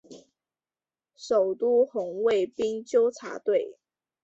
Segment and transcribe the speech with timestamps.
[1.15, 3.77] 首都红卫兵纠察队。